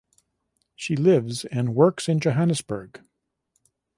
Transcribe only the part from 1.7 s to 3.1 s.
works in Johannesburg.